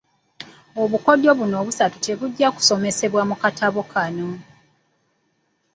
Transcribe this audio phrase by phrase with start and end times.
[0.81, 4.29] Obukodyo buno obusatu tebujja kusomesebwa mu katabo kano.!